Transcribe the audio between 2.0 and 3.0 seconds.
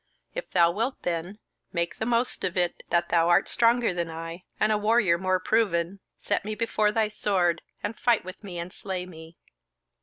most of it